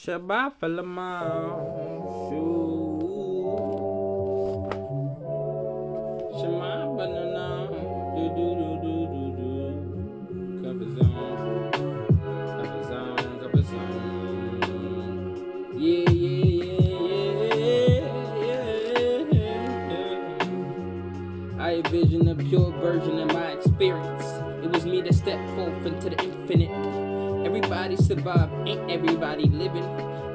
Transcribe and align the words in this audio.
Shabbat 0.00 0.56
Shalom. 0.56 0.80
Shema 6.40 6.72
banana. 6.96 7.68
Do 8.16 8.24
do 8.32 8.46
do 8.56 8.68
do 8.80 8.94
do 9.12 9.24
do. 9.36 9.52
Yeah, 15.76 16.08
yeah, 16.08 16.48
yeah, 17.56 18.08
yeah, 18.40 19.20
yeah. 19.32 20.48
I 21.60 21.62
envision 21.74 22.28
a 22.28 22.34
pure 22.36 22.72
version 22.80 23.18
of 23.18 23.28
my 23.34 23.48
experience. 23.52 24.24
It 24.64 24.70
was 24.72 24.86
me 24.86 25.02
that 25.02 25.14
stepped 25.14 25.50
forth 25.50 25.84
into 25.84 26.08
the 26.08 26.16
infinite. 26.24 27.19
Everybody 27.44 27.96
survived, 27.96 28.52
ain't 28.68 28.90
everybody 28.90 29.44
living. 29.44 29.84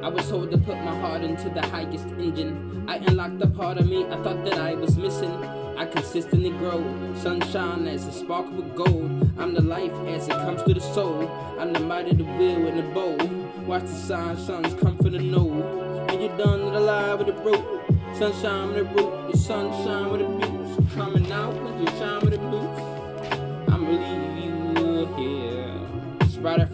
I 0.04 0.08
was 0.08 0.28
told 0.28 0.50
to 0.50 0.58
put 0.58 0.76
my 0.76 0.98
heart 1.00 1.22
into 1.22 1.48
the 1.48 1.62
highest 1.62 2.06
engine. 2.18 2.84
I 2.88 2.96
unlocked 2.96 3.38
the 3.38 3.46
part 3.46 3.78
of 3.78 3.88
me 3.88 4.04
I 4.06 4.16
thought 4.22 4.44
that 4.44 4.58
I 4.58 4.74
was 4.74 4.96
missing. 4.96 5.32
I 5.76 5.86
consistently 5.86 6.50
grow, 6.50 6.82
sunshine 7.22 7.86
as 7.86 8.06
a 8.06 8.12
sparkle 8.12 8.54
with 8.54 8.74
gold. 8.74 9.30
I'm 9.38 9.54
the 9.54 9.62
life 9.62 9.92
as 10.08 10.26
it 10.26 10.32
comes 10.32 10.62
to 10.64 10.74
the 10.74 10.80
soul. 10.80 11.28
I'm 11.58 11.72
the 11.72 11.80
might 11.80 12.08
of 12.08 12.18
the 12.18 12.24
will 12.24 12.66
and 12.66 12.78
the 12.78 12.94
bowl. 12.94 13.18
Watch 13.66 13.82
the 13.82 13.94
sign, 13.94 14.36
suns 14.36 14.74
come 14.80 14.96
from 14.96 15.12
the 15.12 15.18
node. 15.18 16.10
When 16.10 16.20
you're 16.20 16.36
done 16.36 16.64
with 16.64 16.74
the 16.74 16.80
lie 16.80 17.14
with 17.14 17.26
the 17.28 17.34
rope, 17.34 17.84
sunshine 18.16 18.74
with 18.74 18.76
the 18.76 19.02
root, 19.02 19.32
the 19.32 19.38
sunshine 19.38 20.10
with 20.10 20.20
the 20.20 20.26
boots. 20.26 20.94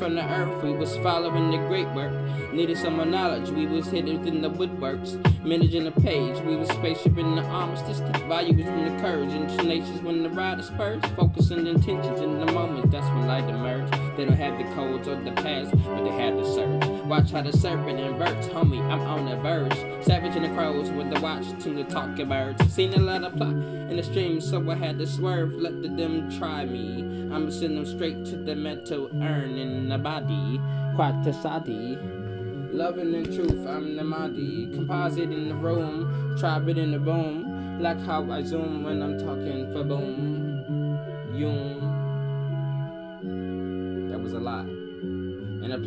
From 0.03 0.17
the 0.17 0.29
earth, 0.33 0.65
we 0.65 0.73
was 0.73 0.97
following 0.97 1.53
the 1.53 1.59
great 1.69 1.87
work. 1.91 2.13
Needed 2.53 2.77
some 2.77 2.97
more 2.97 3.07
knowledge, 3.07 3.51
we 3.51 3.67
was 3.67 3.87
hidden 3.87 4.19
within 4.19 4.43
the 4.43 4.51
woodworks. 4.51 5.15
Managing 5.45 5.85
the 5.85 5.93
page, 5.93 6.41
we 6.41 6.57
was 6.57 6.69
spaceship 6.71 7.17
in 7.19 7.37
the 7.37 7.43
armistice. 7.43 8.01
The 8.01 8.19
value 8.27 8.57
was 8.57 8.67
in 8.67 8.97
the 8.97 9.01
courage 9.01 9.33
and 9.33 9.49
tenacious 9.49 10.03
when 10.03 10.25
the 10.25 10.31
ride 10.31 10.65
spurs. 10.65 11.05
Focusing 11.15 11.69
intentions 11.69 12.21
in 12.21 12.41
the 12.41 12.51
moment, 12.51 12.91
that's 12.91 13.07
when 13.11 13.29
light 13.29 13.49
emerged. 13.49 14.02
They 14.23 14.29
don't 14.29 14.37
have 14.37 14.57
the 14.57 14.73
codes 14.77 15.09
or 15.09 15.17
the 15.17 15.33
past, 15.33 15.73
but 15.73 16.05
they 16.05 16.11
had 16.11 16.39
the 16.39 16.45
surge. 16.45 16.85
Watch 17.07 17.33
how 17.33 17.43
the 17.43 17.53
serpent 17.53 17.99
inverts, 17.99 18.47
homie, 18.47 18.81
I'm 18.81 19.01
on 19.01 19.25
the 19.25 19.35
verge. 19.35 19.75
Savage 20.05 20.37
in 20.37 20.45
the 20.45 20.49
crows 20.51 20.93
with 20.93 21.13
the 21.13 21.21
watch 21.21 21.45
to 21.65 21.71
the 21.71 21.83
talking 21.83 22.29
birds. 22.29 22.73
Seen 22.73 22.95
a 22.95 22.99
lot 22.99 23.25
of 23.25 23.35
plot 23.35 23.51
in 23.51 23.97
the 23.97 24.03
stream, 24.05 24.41
so 24.41 24.71
I 24.71 24.77
had 24.77 25.01
to 25.01 25.09
swerve. 25.09 25.55
Let 25.55 25.83
the 25.83 25.89
them 25.89 26.31
try 26.39 26.65
me. 26.65 27.03
I'ma 27.35 27.51
send 27.51 27.77
them 27.77 27.85
straight 27.85 28.25
to 28.27 28.37
the 28.37 28.55
metal 28.55 29.11
urn 29.21 29.59
in 29.59 29.89
the 29.89 29.99
body. 29.99 30.61
Quatasadi. 30.95 32.73
Loving 32.73 33.17
and 33.17 33.27
truth, 33.27 33.67
I'm 33.67 33.97
the 33.97 34.05
Mahdi. 34.05 34.71
Composite 34.73 35.33
in 35.33 35.49
the 35.49 35.57
room, 35.57 36.39
tribe 36.39 36.69
it 36.69 36.79
in 36.79 36.93
the 36.93 37.01
room. 37.01 37.81
Like 37.81 37.99
how 38.07 38.31
I 38.31 38.45
zoom 38.45 38.85
when 38.85 39.03
I'm 39.03 39.19
talking 39.19 39.62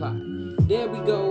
And. 0.01 0.57
There 0.67 0.87
we 0.87 0.99
go. 0.99 1.29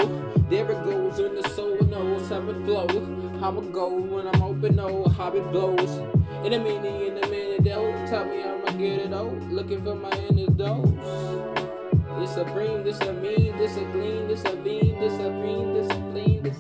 There 0.49 0.71
it 0.71 0.85
goes 0.85 1.19
in 1.19 1.35
the 1.35 1.49
soul 1.51 1.79
knows 1.85 2.29
how 2.29 2.49
it 2.49 2.65
flows. 2.65 3.41
How 3.41 3.59
it 3.59 3.73
go 3.73 4.01
when 4.01 4.27
I'm 4.29 4.43
open, 4.43 4.79
oh, 4.81 5.09
how 5.09 5.33
it 5.33 5.51
blows. 5.51 5.91
In 6.45 6.53
a 6.53 6.59
minute, 6.59 7.03
in 7.03 7.25
a 7.25 7.29
minute, 7.29 7.65
though. 7.65 7.93
Tell 8.07 8.25
me 8.25 8.43
I'ma 8.43 8.71
get 8.79 9.01
it 9.01 9.13
out. 9.13 9.43
Looking 9.51 9.83
for 9.83 9.95
my 9.95 10.11
inner 10.29 10.51
dose. 10.53 10.89
This 12.21 12.37
a 12.37 12.45
bream, 12.45 12.85
this 12.85 13.01
a 13.01 13.13
mean, 13.13 13.57
this 13.59 13.77
a 13.77 13.85
gleam, 13.93 14.29
this 14.29 14.45
a 14.45 14.57
beam, 14.57 14.99
this 15.01 15.15
a 15.15 15.31
green, 15.31 15.75
this 15.75 15.91
a 15.91 16.01
clean, 16.13 16.43
this 16.43 16.54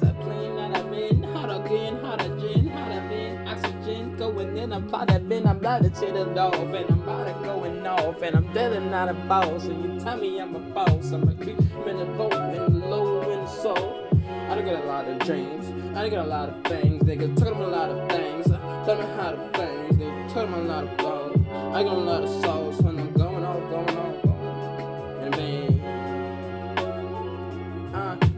in, 4.74 4.94
I'm 4.94 5.06
that 5.06 5.28
bin, 5.28 5.46
I'm 5.46 5.56
about 5.56 5.82
to 5.82 5.94
shit 5.94 6.16
it 6.16 6.38
off, 6.38 6.54
and 6.54 6.90
I'm 6.90 7.02
about 7.02 7.26
to 7.26 7.44
going 7.44 7.86
off, 7.86 8.22
and 8.22 8.36
I'm 8.36 8.52
dead 8.52 8.82
not 8.90 9.08
a 9.08 9.14
boss, 9.14 9.64
and 9.64 9.82
you 9.84 10.00
tell 10.00 10.16
me 10.16 10.40
I'm 10.40 10.54
a 10.54 10.58
boss, 10.58 11.12
I'm 11.12 11.28
a 11.28 11.34
creep 11.34 11.58
in 11.86 11.98
the 11.98 12.04
boat, 12.16 12.32
and 12.34 12.90
low 12.90 13.30
in 13.30 13.40
the 13.40 13.46
soul. 13.46 14.08
I 14.48 14.54
done 14.56 14.64
got 14.64 14.84
a 14.84 14.86
lot 14.86 15.08
of 15.08 15.18
dreams, 15.20 15.66
I 15.96 16.02
done 16.02 16.10
got 16.10 16.26
a 16.26 16.28
lot 16.28 16.48
of 16.48 16.64
things, 16.64 17.02
niggas 17.02 17.36
talking 17.36 17.54
about 17.54 17.68
a 17.68 17.76
lot 17.76 17.90
of 17.90 18.08
things, 18.10 18.46
tell 18.46 18.96
me 18.96 19.06
how 19.16 19.30
to 19.30 19.50
things, 19.54 19.96
they 19.96 20.34
talking 20.34 20.52
about 20.52 20.60
a 20.60 20.62
lot 20.62 20.84
of 20.84 20.96
balls, 20.98 21.36
I 21.74 21.82
got 21.82 21.92
a 21.92 22.06
lot 22.10 22.24
of 22.24 22.44
sauce 22.44 22.80
when 22.82 22.98
I'm 22.98 23.13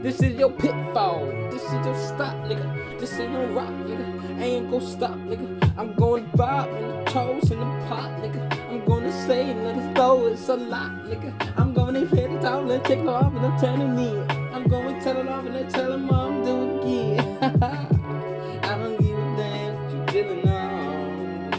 this 0.06 0.22
is 0.22 0.38
your 0.38 0.52
pitfall. 0.52 1.26
This 1.50 1.64
is 1.64 1.72
your 1.84 1.96
stop, 1.96 2.36
nigga. 2.46 3.00
This 3.00 3.18
ain't 3.18 3.32
no 3.32 3.44
rock, 3.46 3.72
nigga. 3.88 4.38
I 4.38 4.42
ain't 4.44 4.70
gon' 4.70 4.80
stop, 4.80 5.16
nigga. 5.30 5.72
I'm 5.76 5.94
going 5.94 6.26
vibe 6.26 6.78
in 6.78 6.86
the 6.86 7.10
toes 7.10 7.50
in 7.50 7.58
the 7.58 7.66
pot, 7.88 8.08
nigga. 8.22 8.40
I'm 8.70 8.84
gonna 8.84 9.10
say 9.26 9.50
us 9.50 9.96
go, 9.96 10.28
it's 10.28 10.48
a 10.48 10.54
lot, 10.54 10.92
nigga. 11.06 11.32
I'm 11.56 11.74
gonna 11.74 12.06
hit 12.06 12.30
it 12.30 12.44
out 12.44 12.70
and 12.70 12.84
take 12.84 13.00
off 13.00 13.34
and 13.34 13.46
I'm 13.46 13.58
telling 13.58 13.96
me. 13.96 14.16
I'm 14.54 14.68
gonna 14.68 15.02
tell 15.02 15.18
it 15.18 15.26
off 15.26 15.44
and 15.44 15.56
then 15.56 15.68
tell 15.70 15.92
him 15.92 16.08
I'm 16.08 16.44
do 16.44 16.54
it 16.62 16.84
again. 16.84 17.38
I 18.62 18.78
don't 18.78 18.96
give 19.00 19.18
a 19.18 19.36
damn 19.36 19.74
what 19.74 19.92
you 19.92 20.06
feeling 20.12 20.48
on. 20.48 21.52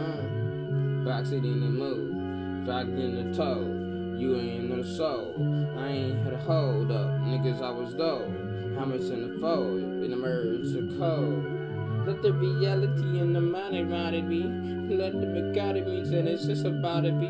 Uh. 0.00 1.04
Box 1.04 1.30
it 1.30 1.44
in 1.44 1.60
the 1.60 1.68
mood, 1.68 2.66
fact 2.66 2.88
in 2.88 3.30
the 3.30 3.36
toe. 3.36 3.83
You 4.16 4.36
ain't 4.36 4.70
no 4.70 4.82
soul. 4.82 5.34
I 5.78 5.88
ain't 5.88 6.24
had 6.24 6.32
a 6.32 6.38
hold 6.38 6.90
up. 6.90 7.10
Niggas, 7.22 7.60
I 7.62 7.70
was 7.70 7.94
though. 7.94 8.30
How 8.78 8.84
much 8.84 9.02
in 9.02 9.34
the 9.34 9.40
fold? 9.40 9.80
In 9.80 10.10
the 10.10 10.16
merge 10.16 10.72
the 10.72 10.96
code. 10.98 12.06
Let 12.06 12.22
the 12.22 12.32
reality 12.32 13.18
and 13.18 13.34
the 13.34 13.40
mind 13.40 13.90
around 13.90 14.14
it 14.14 14.28
be. 14.28 14.42
Let 14.42 15.12
the 15.12 15.50
academy 15.50 16.00
and 16.00 16.28
it's 16.28 16.44
just 16.44 16.64
about 16.64 17.04
to 17.04 17.12
be. 17.12 17.28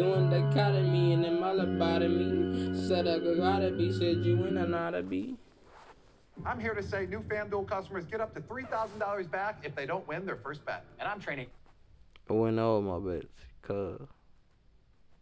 Doing 0.00 0.30
the 0.30 0.48
academy 0.48 1.12
and 1.12 1.24
them 1.24 1.42
all 1.42 1.60
about 1.60 2.02
me. 2.02 2.74
Said 2.86 3.08
I 3.08 3.18
gotta 3.18 3.70
be, 3.70 3.92
said 3.92 4.24
you 4.24 4.46
ain't 4.46 4.58
an 4.58 4.74
oughta 4.74 5.02
be. 5.02 5.36
I'm 6.46 6.60
here 6.60 6.74
to 6.74 6.82
say 6.82 7.06
new 7.06 7.20
FanDuel 7.20 7.66
customers 7.66 8.04
get 8.04 8.20
up 8.20 8.34
to 8.34 8.40
$3,000 8.40 9.30
back 9.30 9.60
if 9.62 9.74
they 9.74 9.86
don't 9.86 10.06
win 10.06 10.26
their 10.26 10.36
first 10.36 10.64
bet. 10.64 10.84
And 10.98 11.08
I'm 11.08 11.20
training 11.20 11.46
I 12.28 12.32
went 12.32 12.58
all 12.58 12.80
my 12.80 12.98
bets, 12.98 13.26
cuz. 13.62 14.00